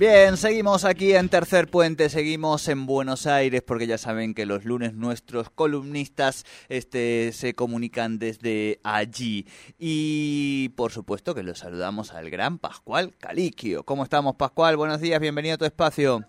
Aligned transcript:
Bien, 0.00 0.38
seguimos 0.38 0.86
aquí 0.86 1.14
en 1.14 1.28
Tercer 1.28 1.70
Puente, 1.70 2.08
seguimos 2.08 2.66
en 2.68 2.86
Buenos 2.86 3.26
Aires 3.26 3.60
porque 3.60 3.86
ya 3.86 3.98
saben 3.98 4.32
que 4.32 4.46
los 4.46 4.64
lunes 4.64 4.94
nuestros 4.94 5.50
columnistas 5.50 6.46
este, 6.70 7.32
se 7.32 7.52
comunican 7.52 8.18
desde 8.18 8.80
allí. 8.82 9.44
Y 9.78 10.70
por 10.70 10.90
supuesto 10.90 11.34
que 11.34 11.42
los 11.42 11.58
saludamos 11.58 12.14
al 12.14 12.30
gran 12.30 12.58
Pascual 12.58 13.12
Caliquio. 13.20 13.82
¿Cómo 13.82 14.02
estamos 14.02 14.36
Pascual? 14.36 14.78
Buenos 14.78 15.02
días, 15.02 15.20
bienvenido 15.20 15.56
a 15.56 15.58
tu 15.58 15.66
espacio. 15.66 16.20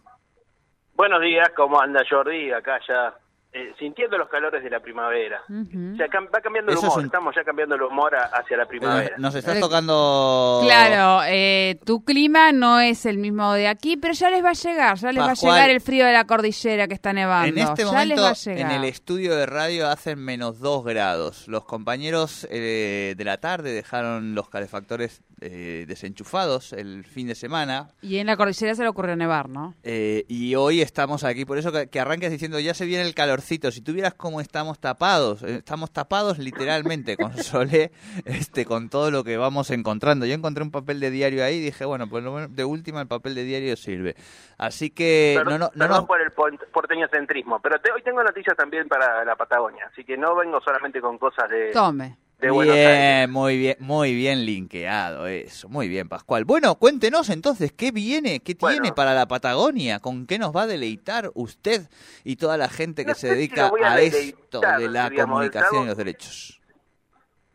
Buenos 0.96 1.22
días, 1.22 1.48
¿cómo 1.56 1.80
anda 1.80 2.04
Jordi? 2.10 2.52
Acá 2.52 2.78
ya 2.86 3.16
eh, 3.54 3.74
sintiendo 3.78 4.18
los 4.18 4.30
calores 4.30 4.64
de 4.64 4.70
la 4.70 4.80
primavera. 4.80 5.42
va 5.50 6.42
cambiando 6.42 6.72
el 6.72 6.78
humor, 6.78 7.04
estamos 7.04 7.36
ya 7.36 7.44
cambiando 7.44 7.76
el 7.76 7.82
humor 7.82 8.16
hacia 8.16 8.56
la 8.56 8.66
primavera. 8.66 9.18
Nos 9.18 9.36
estás 9.36 9.60
tocando... 9.60 10.62
Claro, 10.64 11.22
eh, 11.28 11.78
tu 11.86 12.06
clima 12.06 12.54
no 12.54 12.80
es 12.80 13.06
el 13.06 13.18
mismo 13.18 13.52
de 13.52 13.68
aquí, 13.68 13.98
pero 13.98 14.14
ya 14.14 14.30
les 14.30 14.42
va 14.42 14.52
a 14.52 14.54
llegar, 14.54 14.98
ya 14.98 15.12
les 15.12 15.22
va 15.22 15.32
a 15.32 15.34
llegar 15.34 15.70
el 15.70 15.82
frío 15.82 16.06
de 16.06 16.14
la 16.14 16.24
cordillera 16.24 16.88
que 16.88 16.94
está 16.94 17.12
nevando. 17.12 17.50
En 17.50 17.58
este 17.58 17.84
ya 17.84 17.92
momento, 17.92 18.16
les 18.16 18.24
va 18.24 18.30
a 18.30 18.34
llegar. 18.34 18.72
en 18.72 18.72
el 18.72 18.84
estudio 18.86 19.36
de 19.36 19.46
radio 19.46 19.90
hacen 19.90 20.20
menos 20.20 20.62
dos 20.62 20.86
grados. 20.86 21.50
Los 21.50 21.66
compañeros 21.66 22.48
eh, 22.50 23.16
de 23.18 23.24
la 23.26 23.40
tarde 23.40 23.74
dejaron 23.74 24.34
los 24.34 24.48
calefactores 24.48 25.24
desenchufados 25.42 26.72
el 26.72 27.04
fin 27.04 27.28
de 27.28 27.34
semana. 27.34 27.90
Y 28.00 28.18
en 28.18 28.28
la 28.28 28.38
cordillera 28.38 28.76
se 28.76 28.84
le 28.84 28.90
ocurrió 28.90 29.16
nevar, 29.16 29.50
¿no? 29.50 29.74
y 29.84 30.54
hoy 30.54 30.82
estamos 30.82 31.24
aquí, 31.24 31.46
por 31.46 31.58
eso 31.58 31.72
que, 31.72 31.88
que 31.88 32.00
arranques 32.00 32.30
diciendo, 32.30 32.60
ya 32.60 32.76
se 32.76 32.86
viene 32.86 33.04
el 33.04 33.16
calor 33.16 33.41
si 33.42 33.82
tuvieras 33.82 34.14
cómo 34.14 34.42
estamos 34.42 34.80
tapados, 34.80 35.44
eh, 35.44 35.58
estamos 35.58 35.92
tapados 35.92 36.38
literalmente 36.38 37.18
con 37.18 37.36
Solé, 37.38 37.92
este, 38.26 38.66
con 38.66 38.90
todo 38.90 39.12
lo 39.12 39.24
que 39.24 39.38
vamos 39.38 39.70
encontrando. 39.72 40.26
Yo 40.26 40.34
encontré 40.34 40.64
un 40.64 40.72
papel 40.72 41.00
de 41.00 41.12
diario 41.12 41.44
ahí 41.44 41.58
y 41.58 41.62
dije, 41.62 41.86
bueno, 41.86 42.08
pues 42.08 42.24
de 42.50 42.64
última 42.66 43.02
el 43.02 43.08
papel 43.08 43.36
de 43.36 43.44
diario 43.44 43.76
sirve. 43.76 44.16
Así 44.58 44.90
que... 44.90 45.42
no, 45.44 45.58
no, 45.58 45.72
no, 45.76 46.06
por 46.06 46.22
el 46.22 46.32
porteño 46.32 47.08
centrismo, 47.10 47.60
pero 47.62 47.78
hoy 47.94 48.02
tengo 48.04 48.24
noticias 48.24 48.56
también 48.56 48.88
para 48.88 49.26
la 49.26 49.36
Patagonia, 49.36 49.88
así 49.92 50.04
que 50.04 50.18
no 50.18 50.36
vengo 50.36 50.62
solamente 50.62 51.02
con 51.02 51.18
cosas 51.18 51.50
de... 51.50 51.72
Tome 51.72 52.21
bien, 52.42 53.32
muy 53.32 53.58
bien, 53.58 53.78
muy 53.80 54.16
bien 54.16 54.46
linkeado 54.46 55.28
eso, 55.28 55.70
muy 55.70 55.88
bien 55.88 56.10
Pascual. 56.10 56.46
Bueno, 56.46 56.76
cuéntenos 56.76 57.30
entonces, 57.30 57.72
¿qué 57.72 57.92
viene, 57.92 58.40
qué 58.40 58.56
tiene 58.56 58.92
para 58.92 59.14
la 59.14 59.28
Patagonia? 59.28 60.00
¿Con 60.00 60.26
qué 60.26 60.40
nos 60.40 60.56
va 60.56 60.64
a 60.64 60.68
deleitar 60.68 61.30
usted 61.36 61.82
y 62.24 62.38
toda 62.38 62.58
la 62.58 62.68
gente 62.68 63.06
que 63.06 63.14
se 63.14 63.30
dedica 63.30 63.72
a, 63.84 64.02
esto 64.02 64.60
de 64.60 64.90
la 64.90 65.12
comunicación 65.12 65.84
y 65.84 65.88
los 65.88 65.98
derechos? 65.98 66.60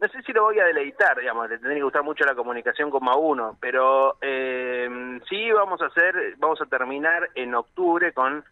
No 0.00 0.08
sé 0.08 0.22
si 0.22 0.32
lo 0.32 0.42
voy 0.42 0.58
a 0.58 0.64
deleitar, 0.64 1.18
digamos, 1.18 1.48
le 1.48 1.56
tendría 1.56 1.78
que 1.78 1.84
gustar 1.84 2.02
mucho 2.04 2.24
la 2.24 2.34
comunicación 2.34 2.90
como 2.90 3.10
a 3.10 3.16
uno, 3.16 3.56
pero 3.60 4.18
eh, 4.20 4.88
sí 5.28 5.50
vamos 5.52 5.80
a 5.80 5.86
hacer, 5.86 6.34
vamos 6.38 6.60
a 6.60 6.66
terminar 6.66 7.30
en 7.34 7.54
octubre 7.54 8.12
con 8.12 8.44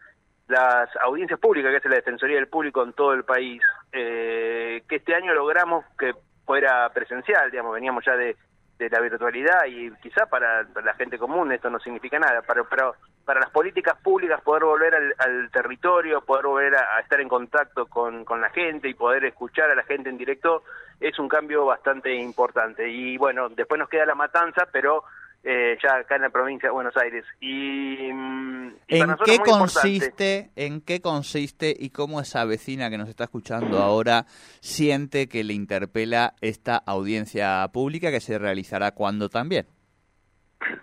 las 0.47 0.89
audiencias 1.03 1.39
públicas, 1.39 1.71
que 1.71 1.77
es 1.77 1.85
la 1.85 1.95
Defensoría 1.95 2.37
del 2.37 2.47
Público 2.47 2.83
en 2.83 2.93
todo 2.93 3.13
el 3.13 3.23
país, 3.23 3.61
eh, 3.91 4.83
que 4.87 4.97
este 4.97 5.15
año 5.15 5.33
logramos 5.33 5.85
que 5.97 6.13
fuera 6.45 6.89
presencial, 6.89 7.49
digamos, 7.51 7.73
veníamos 7.73 8.05
ya 8.05 8.15
de, 8.15 8.35
de 8.77 8.89
la 8.89 8.99
virtualidad 8.99 9.65
y 9.67 9.91
quizá 10.01 10.25
para, 10.25 10.63
la 10.63 10.93
gente 10.95 11.17
común 11.17 11.51
esto 11.51 11.69
no 11.69 11.79
significa 11.79 12.19
nada, 12.19 12.41
pero, 12.45 12.67
pero 12.69 12.95
para 13.23 13.39
las 13.39 13.49
políticas 13.49 13.97
públicas 14.01 14.41
poder 14.41 14.63
volver 14.63 14.95
al, 15.17 15.49
territorio, 15.51 16.21
poder 16.21 16.45
volver 16.45 16.75
a, 16.75 16.99
estar 16.99 17.19
en 17.21 17.29
contacto 17.29 17.85
con, 17.87 18.25
con 18.25 18.41
la 18.41 18.49
gente 18.49 18.89
y 18.89 18.93
poder 18.93 19.25
escuchar 19.25 19.71
a 19.71 19.75
la 19.75 19.83
gente 19.83 20.09
en 20.09 20.17
directo 20.17 20.63
es 20.99 21.17
un 21.19 21.27
cambio 21.27 21.65
bastante 21.65 22.13
importante. 22.13 22.89
Y 22.89 23.17
bueno, 23.17 23.49
después 23.49 23.79
nos 23.79 23.89
queda 23.89 24.05
la 24.05 24.15
matanza, 24.15 24.67
pero 24.71 25.03
eh, 25.47 25.77
ya 25.81 25.97
acá 25.97 26.15
en 26.15 26.23
la 26.23 26.31
provincia 26.31 26.69
de 26.69 26.73
Buenos 26.73 26.97
Aires. 26.97 27.23
Y, 27.39 28.11
mm, 28.11 28.73
¿En 28.87 29.15
qué 29.23 29.37
consiste, 29.37 30.49
en 30.55 30.81
qué 30.81 31.01
consiste 31.01 31.71
y 31.77 31.91
cómo 31.91 32.19
esa 32.19 32.45
vecina 32.45 32.89
que 32.89 32.97
nos 32.97 33.09
está 33.09 33.25
escuchando 33.25 33.77
ahora 33.77 34.25
siente 34.61 35.29
que 35.29 35.43
le 35.43 35.53
interpela 35.53 36.33
esta 36.41 36.77
audiencia 36.77 37.67
pública 37.71 38.09
que 38.09 38.21
se 38.21 38.39
realizará 38.39 38.91
cuando 38.91 39.29
también? 39.29 39.67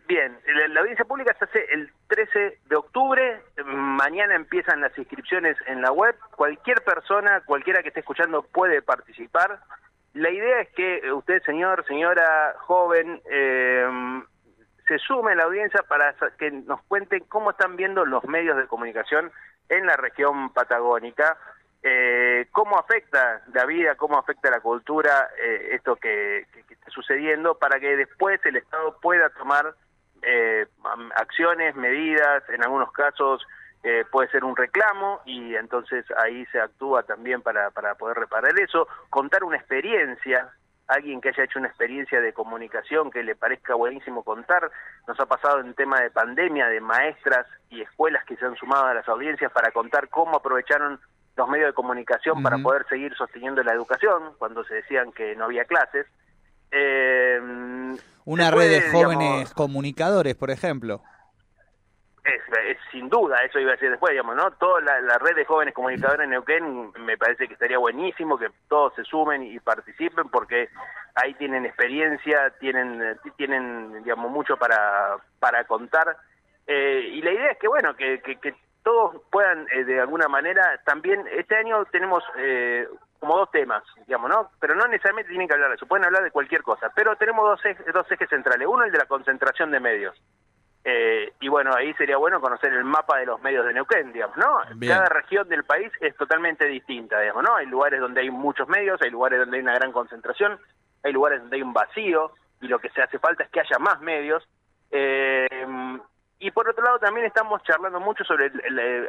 Bien, 0.06 0.38
la, 0.70 0.80
audiencia 0.80 1.04
pública 1.06 1.34
se 1.40 1.44
hace 1.44 1.64
el 1.72 1.90
13 2.06 2.58
de 2.66 2.76
octubre, 2.76 3.40
mañana 3.64 4.36
empiezan 4.36 4.80
las 4.80 4.96
inscripciones 4.96 5.56
en 5.66 5.82
la 5.82 5.90
web, 5.90 6.14
cualquier 6.36 6.82
persona, 6.82 7.42
cualquiera 7.44 7.82
que 7.82 7.88
esté 7.88 8.00
escuchando 8.00 8.42
puede 8.42 8.80
participar. 8.80 9.58
La 10.14 10.30
idea 10.30 10.60
es 10.60 10.68
que 10.70 11.10
usted, 11.12 11.42
señor, 11.42 11.84
señora, 11.86 12.54
joven, 12.60 13.20
eh, 13.28 14.22
se 14.92 14.98
sume 14.98 15.34
la 15.34 15.44
audiencia 15.44 15.82
para 15.88 16.14
que 16.38 16.50
nos 16.50 16.82
cuenten 16.82 17.24
cómo 17.24 17.52
están 17.52 17.76
viendo 17.76 18.04
los 18.04 18.24
medios 18.24 18.58
de 18.58 18.66
comunicación 18.66 19.32
en 19.70 19.86
la 19.86 19.96
región 19.96 20.52
patagónica, 20.52 21.38
eh, 21.82 22.46
cómo 22.52 22.78
afecta 22.78 23.40
la 23.54 23.64
vida, 23.64 23.94
cómo 23.94 24.18
afecta 24.18 24.50
la 24.50 24.60
cultura 24.60 25.30
eh, 25.42 25.70
esto 25.72 25.96
que, 25.96 26.46
está 26.68 26.90
sucediendo, 26.90 27.56
para 27.56 27.80
que 27.80 27.96
después 27.96 28.38
el 28.44 28.56
Estado 28.56 28.98
pueda 29.00 29.30
tomar 29.30 29.74
eh, 30.20 30.66
acciones, 31.16 31.74
medidas, 31.74 32.42
en 32.50 32.62
algunos 32.62 32.92
casos 32.92 33.46
puede 34.12 34.28
ser 34.28 34.44
un 34.44 34.54
reclamo 34.54 35.22
y 35.24 35.56
entonces 35.56 36.04
ahí 36.16 36.46
se 36.52 36.60
actúa 36.60 37.02
también 37.02 37.42
para, 37.42 37.72
para 37.72 37.96
poder 37.96 38.16
reparar 38.16 38.56
eso, 38.60 38.86
contar 39.10 39.42
una 39.42 39.56
experiencia 39.56 40.52
alguien 40.88 41.20
que 41.20 41.30
haya 41.30 41.44
hecho 41.44 41.58
una 41.58 41.68
experiencia 41.68 42.20
de 42.20 42.32
comunicación 42.32 43.10
que 43.10 43.22
le 43.22 43.34
parezca 43.34 43.74
buenísimo 43.74 44.22
contar. 44.22 44.70
Nos 45.06 45.18
ha 45.20 45.26
pasado 45.26 45.60
en 45.60 45.74
tema 45.74 46.00
de 46.00 46.10
pandemia, 46.10 46.66
de 46.68 46.80
maestras 46.80 47.46
y 47.70 47.80
escuelas 47.80 48.24
que 48.24 48.36
se 48.36 48.44
han 48.44 48.56
sumado 48.56 48.86
a 48.86 48.94
las 48.94 49.08
audiencias 49.08 49.50
para 49.52 49.70
contar 49.70 50.08
cómo 50.08 50.36
aprovecharon 50.36 51.00
los 51.36 51.48
medios 51.48 51.68
de 51.68 51.74
comunicación 51.74 52.42
para 52.42 52.58
poder 52.58 52.86
seguir 52.88 53.14
sosteniendo 53.14 53.62
la 53.62 53.72
educación 53.72 54.34
cuando 54.38 54.64
se 54.64 54.74
decían 54.74 55.12
que 55.12 55.34
no 55.34 55.44
había 55.44 55.64
clases. 55.64 56.06
Eh, 56.70 57.40
una 58.24 58.50
red 58.50 58.70
de 58.70 58.90
jóvenes 58.90 59.52
comunicadores, 59.54 60.34
por 60.34 60.50
ejemplo 60.50 61.02
es, 62.60 62.78
sin 62.90 63.08
duda, 63.08 63.42
eso 63.44 63.58
iba 63.58 63.70
a 63.70 63.74
decir 63.74 63.90
después, 63.90 64.10
digamos, 64.10 64.36
¿no? 64.36 64.50
Toda 64.52 64.80
la, 64.80 65.18
red 65.18 65.34
de 65.34 65.44
jóvenes 65.44 65.74
comunicadores 65.74 66.24
en 66.24 66.30
Neuquén 66.30 66.92
me 66.98 67.16
parece 67.16 67.46
que 67.46 67.54
estaría 67.54 67.78
buenísimo 67.78 68.38
que 68.38 68.48
todos 68.68 68.94
se 68.94 69.04
sumen 69.04 69.42
y 69.42 69.58
participen 69.60 70.28
porque 70.28 70.68
ahí 71.14 71.34
tienen 71.34 71.66
experiencia, 71.66 72.50
tienen, 72.60 73.18
tienen 73.36 74.02
digamos, 74.02 74.30
mucho 74.30 74.56
para, 74.56 75.16
para 75.38 75.64
contar. 75.64 76.16
Eh, 76.66 77.10
y 77.14 77.22
la 77.22 77.32
idea 77.32 77.50
es 77.52 77.58
que, 77.58 77.68
bueno, 77.68 77.94
que, 77.96 78.20
que, 78.20 78.54
todos 78.82 79.22
puedan, 79.30 79.66
eh, 79.72 79.84
de 79.84 80.00
alguna 80.00 80.26
manera, 80.26 80.80
también, 80.84 81.24
este 81.36 81.54
año 81.54 81.84
tenemos 81.92 82.24
eh, 82.36 82.88
como 83.20 83.36
dos 83.36 83.50
temas, 83.52 83.84
digamos, 84.08 84.28
¿no? 84.28 84.50
Pero 84.58 84.74
no 84.74 84.88
necesariamente 84.88 85.30
tienen 85.30 85.46
que 85.46 85.54
hablar 85.54 85.68
de 85.68 85.76
eso, 85.76 85.86
pueden 85.86 86.04
hablar 86.04 86.24
de 86.24 86.32
cualquier 86.32 86.64
cosa, 86.64 86.90
pero 86.92 87.14
tenemos 87.14 87.44
dos 87.44 87.60
dos 87.94 88.10
ejes 88.10 88.28
centrales. 88.28 88.66
Uno, 88.66 88.82
el 88.82 88.90
de 88.90 88.98
la 88.98 89.06
concentración 89.06 89.70
de 89.70 89.78
medios 89.78 90.20
eh, 90.84 91.21
y 91.42 91.48
bueno, 91.48 91.74
ahí 91.74 91.92
sería 91.94 92.16
bueno 92.16 92.40
conocer 92.40 92.72
el 92.72 92.84
mapa 92.84 93.18
de 93.18 93.26
los 93.26 93.42
medios 93.42 93.66
de 93.66 93.74
Neuquén, 93.74 94.12
digamos, 94.12 94.36
¿no? 94.36 94.60
Cada 94.86 95.06
región 95.06 95.48
del 95.48 95.64
país 95.64 95.90
es 96.00 96.16
totalmente 96.16 96.64
distinta, 96.66 97.20
digamos, 97.20 97.42
¿no? 97.42 97.56
Hay 97.56 97.66
lugares 97.66 98.00
donde 98.00 98.20
hay 98.20 98.30
muchos 98.30 98.68
medios, 98.68 99.02
hay 99.02 99.10
lugares 99.10 99.40
donde 99.40 99.56
hay 99.56 99.62
una 99.64 99.74
gran 99.74 99.90
concentración, 99.90 100.56
hay 101.02 101.12
lugares 101.12 101.40
donde 101.40 101.56
hay 101.56 101.62
un 101.62 101.72
vacío 101.72 102.30
y 102.60 102.68
lo 102.68 102.78
que 102.78 102.90
se 102.90 103.02
hace 103.02 103.18
falta 103.18 103.42
es 103.42 103.50
que 103.50 103.58
haya 103.58 103.76
más 103.80 104.00
medios. 104.00 104.48
Eh, 104.92 105.48
y 106.38 106.50
por 106.52 106.68
otro 106.68 106.84
lado 106.84 107.00
también 107.00 107.26
estamos 107.26 107.60
charlando 107.64 107.98
mucho 107.98 108.22
sobre 108.22 108.52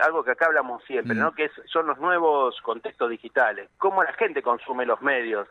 algo 0.02 0.24
que 0.24 0.32
acá 0.32 0.48
hablamos 0.48 0.84
siempre, 0.86 1.16
¿no? 1.16 1.30
Mm. 1.30 1.36
Que 1.36 1.52
son 1.66 1.86
los 1.86 2.00
nuevos 2.00 2.60
contextos 2.62 3.12
digitales, 3.12 3.70
cómo 3.78 4.04
la 4.04 4.14
gente 4.14 4.42
consume 4.42 4.88
los 4.88 5.04
medios, 5.04 5.48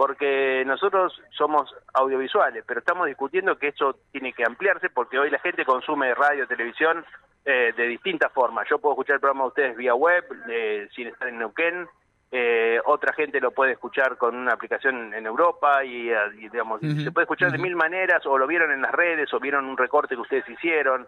porque 0.00 0.64
nosotros 0.64 1.12
somos 1.36 1.70
audiovisuales, 1.92 2.64
pero 2.66 2.80
estamos 2.80 3.06
discutiendo 3.06 3.58
que 3.58 3.68
eso 3.68 3.98
tiene 4.10 4.32
que 4.32 4.46
ampliarse 4.46 4.88
porque 4.88 5.18
hoy 5.18 5.28
la 5.28 5.38
gente 5.40 5.66
consume 5.66 6.14
radio, 6.14 6.46
televisión 6.46 7.04
eh, 7.44 7.74
de 7.76 7.86
distintas 7.86 8.32
formas. 8.32 8.66
Yo 8.70 8.78
puedo 8.78 8.94
escuchar 8.94 9.16
el 9.16 9.20
programa 9.20 9.42
de 9.42 9.48
ustedes 9.48 9.76
vía 9.76 9.94
web, 9.94 10.24
eh, 10.48 10.88
sin 10.96 11.08
estar 11.08 11.28
en 11.28 11.38
Neuquén, 11.40 11.86
eh, 12.32 12.80
otra 12.86 13.12
gente 13.12 13.40
lo 13.40 13.50
puede 13.50 13.72
escuchar 13.72 14.16
con 14.16 14.36
una 14.36 14.54
aplicación 14.54 15.12
en 15.12 15.26
Europa 15.26 15.84
y, 15.84 16.10
digamos, 16.50 16.80
se 16.80 17.12
puede 17.12 17.24
escuchar 17.24 17.52
de 17.52 17.58
mil 17.58 17.76
maneras 17.76 18.24
o 18.24 18.38
lo 18.38 18.46
vieron 18.46 18.72
en 18.72 18.80
las 18.80 18.92
redes 18.92 19.30
o 19.34 19.38
vieron 19.38 19.66
un 19.66 19.76
recorte 19.76 20.14
que 20.14 20.22
ustedes 20.22 20.48
hicieron. 20.48 21.06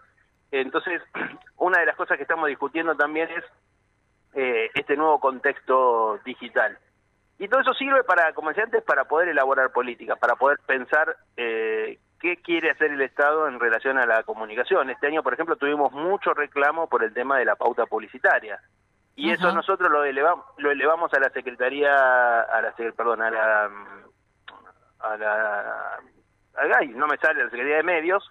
Entonces, 0.50 1.00
una 1.56 1.80
de 1.80 1.86
las 1.86 1.96
cosas 1.96 2.18
que 2.18 2.24
estamos 2.24 2.46
discutiendo 2.46 2.94
también 2.94 3.30
es 3.30 3.44
eh, 4.34 4.70
este 4.74 4.98
nuevo 4.98 5.18
contexto 5.18 6.18
digital. 6.26 6.76
Y 7.42 7.48
todo 7.48 7.60
eso 7.60 7.74
sirve 7.74 8.04
para, 8.04 8.32
como 8.34 8.50
decía 8.50 8.62
antes, 8.62 8.84
para 8.84 9.06
poder 9.06 9.28
elaborar 9.30 9.72
políticas, 9.72 10.16
para 10.16 10.36
poder 10.36 10.60
pensar 10.64 11.16
eh, 11.36 11.98
qué 12.20 12.36
quiere 12.36 12.70
hacer 12.70 12.92
el 12.92 13.00
Estado 13.00 13.48
en 13.48 13.58
relación 13.58 13.98
a 13.98 14.06
la 14.06 14.22
comunicación. 14.22 14.90
Este 14.90 15.08
año, 15.08 15.24
por 15.24 15.34
ejemplo, 15.34 15.56
tuvimos 15.56 15.90
mucho 15.90 16.34
reclamo 16.34 16.88
por 16.88 17.02
el 17.02 17.12
tema 17.12 17.38
de 17.38 17.44
la 17.44 17.56
pauta 17.56 17.86
publicitaria. 17.86 18.60
Y 19.16 19.32
eso 19.32 19.52
nosotros 19.52 19.90
lo 19.90 20.04
elevamos, 20.04 20.46
lo 20.58 20.70
elevamos 20.70 21.12
a 21.14 21.18
la 21.18 21.30
Secretaría, 21.30 22.42
a 22.42 22.62
la, 22.62 22.72
perdón, 22.96 23.22
a 23.22 23.30
la, 23.32 23.70
a 25.00 25.16
la, 25.16 26.00
no 26.94 27.08
me 27.08 27.16
sale, 27.16 27.40
a 27.40 27.44
la 27.46 27.50
Secretaría 27.50 27.78
de 27.78 27.82
Medios, 27.82 28.30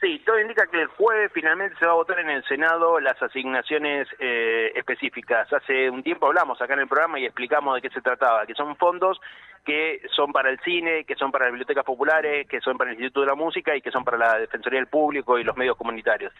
Sí, 0.00 0.22
todo 0.26 0.38
indica 0.38 0.66
que 0.66 0.82
el 0.82 0.88
jueves 0.88 1.32
finalmente 1.32 1.74
se 1.78 1.86
va 1.86 1.92
a 1.92 1.96
votar 1.96 2.20
en 2.20 2.28
el 2.28 2.44
Senado 2.44 3.00
las 3.00 3.20
asignaciones 3.22 4.06
eh, 4.18 4.72
específicas. 4.74 5.50
Hace 5.50 5.88
un 5.88 6.02
tiempo 6.02 6.26
hablamos 6.26 6.60
acá 6.60 6.74
en 6.74 6.80
el 6.80 6.88
programa 6.88 7.18
y 7.18 7.24
explicamos 7.24 7.74
de 7.74 7.80
qué 7.80 7.88
se 7.88 8.02
trataba, 8.02 8.44
que 8.44 8.54
son 8.54 8.76
fondos 8.76 9.18
que 9.66 10.00
son 10.14 10.32
para 10.32 10.48
el 10.48 10.60
cine, 10.60 11.04
que 11.04 11.16
son 11.16 11.32
para 11.32 11.46
las 11.46 11.52
bibliotecas 11.52 11.84
populares, 11.84 12.46
que 12.46 12.60
son 12.60 12.78
para 12.78 12.90
el 12.90 12.96
Instituto 12.96 13.22
de 13.22 13.26
la 13.26 13.34
Música 13.34 13.76
y 13.76 13.82
que 13.82 13.90
son 13.90 14.04
para 14.04 14.16
la 14.16 14.38
Defensoría 14.38 14.78
del 14.78 14.86
Público 14.86 15.38
y 15.38 15.44
los 15.44 15.56
medios 15.56 15.76
comunitarios. 15.76 16.32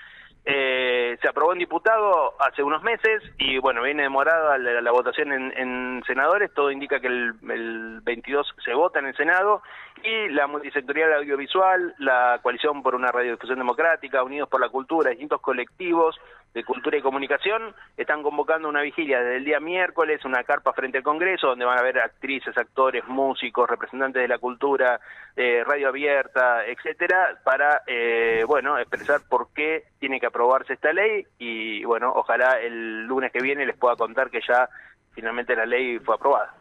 Eh, 0.48 1.18
se 1.20 1.28
aprobó 1.28 1.52
en 1.52 1.58
diputado 1.58 2.34
hace 2.38 2.62
unos 2.62 2.80
meses 2.84 3.20
y 3.36 3.58
bueno, 3.58 3.82
viene 3.82 4.04
demorada 4.04 4.56
la, 4.58 4.90
votación 4.92 5.32
en, 5.32 6.04
senadores, 6.06 6.54
todo 6.54 6.70
indica 6.70 7.00
que 7.00 7.08
el, 7.08 7.34
el 7.50 8.00
22 8.02 8.54
se 8.64 8.72
vota 8.72 9.00
en 9.00 9.06
el 9.06 9.16
Senado 9.16 9.60
y 10.04 10.28
la 10.28 10.46
multisectorial 10.46 11.14
audiovisual, 11.14 11.96
la 11.98 12.38
coalición 12.44 12.84
por 12.84 12.94
una 12.94 13.10
radiodifusión 13.10 13.58
democrática, 13.58 14.22
Unidos 14.22 14.48
por 14.48 14.60
la 14.60 14.68
Cultura, 14.68 15.10
distintos 15.10 15.40
colectivos 15.40 16.16
de 16.56 16.64
cultura 16.64 16.96
y 16.96 17.02
comunicación 17.02 17.74
están 17.98 18.22
convocando 18.22 18.66
una 18.66 18.80
vigilia 18.80 19.20
desde 19.20 19.36
el 19.36 19.44
día 19.44 19.60
miércoles, 19.60 20.24
una 20.24 20.42
carpa 20.42 20.72
frente 20.72 20.96
al 20.96 21.04
Congreso, 21.04 21.48
donde 21.48 21.66
van 21.66 21.76
a 21.76 21.82
haber 21.82 21.98
actrices, 21.98 22.56
actores, 22.56 23.06
músicos, 23.06 23.68
representantes 23.68 24.22
de 24.22 24.28
la 24.28 24.38
cultura, 24.38 24.98
eh, 25.36 25.62
radio 25.66 25.88
abierta, 25.88 26.64
etcétera, 26.64 27.40
para, 27.44 27.82
eh, 27.86 28.42
bueno, 28.46 28.78
expresar 28.78 29.20
por 29.28 29.52
qué 29.52 29.84
tiene 29.98 30.18
que 30.18 30.28
aprobarse 30.28 30.72
esta 30.72 30.94
ley 30.94 31.26
y, 31.38 31.84
bueno, 31.84 32.10
ojalá 32.16 32.58
el 32.58 33.04
lunes 33.04 33.32
que 33.32 33.42
viene 33.42 33.66
les 33.66 33.76
pueda 33.76 33.94
contar 33.94 34.30
que 34.30 34.40
ya 34.40 34.66
finalmente 35.12 35.54
la 35.54 35.66
ley 35.66 35.98
fue 35.98 36.14
aprobada. 36.14 36.54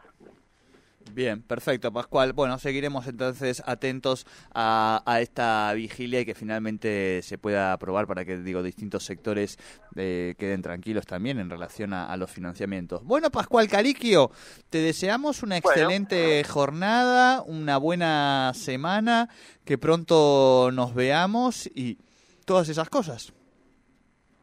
Bien, 1.12 1.40
perfecto, 1.40 1.92
Pascual. 1.92 2.32
Bueno, 2.32 2.58
seguiremos 2.58 3.06
entonces 3.06 3.62
atentos 3.64 4.26
a, 4.54 5.02
esta 5.20 5.72
vigilia 5.72 6.20
y 6.20 6.26
que 6.26 6.34
finalmente 6.34 7.22
se 7.22 7.38
pueda 7.38 7.72
aprobar 7.72 8.06
para 8.06 8.24
que, 8.24 8.38
digo, 8.38 8.62
distintos 8.62 9.04
sectores 9.04 9.58
eh, 9.94 10.34
queden 10.38 10.62
tranquilos 10.62 11.06
también 11.06 11.38
en 11.38 11.48
relación 11.48 11.92
a, 11.92 12.14
los 12.16 12.30
financiamientos. 12.30 13.04
Bueno, 13.04 13.30
Pascual 13.30 13.68
Caliquio, 13.68 14.30
te 14.68 14.78
deseamos 14.78 15.42
una 15.42 15.56
excelente 15.56 16.42
jornada, 16.44 17.42
una 17.42 17.78
buena 17.78 18.52
semana, 18.54 19.28
que 19.64 19.78
pronto 19.78 20.70
nos 20.72 20.94
veamos 20.94 21.66
y 21.74 21.98
todas 22.44 22.68
esas 22.68 22.88
cosas. 22.88 23.32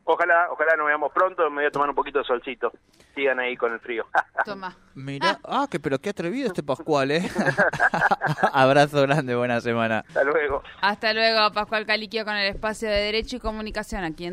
Ojalá, 0.06 0.48
ojalá 0.52 0.76
nos 0.76 0.88
veamos 0.88 1.12
pronto, 1.14 1.50
me 1.50 1.58
voy 1.58 1.66
a 1.66 1.72
tomar 1.72 1.90
un 1.90 1.96
poquito 1.96 2.20
de 2.20 2.26
solcito. 2.26 2.72
Sigan 3.16 3.40
ahí 3.40 3.56
con 3.56 3.74
el 3.74 3.80
frío. 3.80 4.06
Toma. 4.46 4.76
Mira, 4.96 5.40
ah, 5.44 5.68
que 5.70 5.80
pero 5.80 6.00
qué 6.00 6.10
atrevido 6.10 6.48
este 6.48 6.64
Pascual, 6.64 7.12
¿eh? 7.12 7.22
Abrazo 8.54 9.02
grande, 9.02 9.36
buena 9.36 9.60
semana. 9.62 10.04
Hasta 10.08 10.24
luego. 10.24 10.64
Hasta 10.82 11.14
luego, 11.14 11.52
Pascual 11.52 11.86
Caliquio 11.86 12.26
con 12.26 12.36
el 12.36 12.48
espacio 12.48 12.90
de 12.90 12.96
Derecho 12.96 13.38
y 13.38 13.40
Comunicación 13.40 14.04
aquí 14.04 14.26
en 14.26 14.32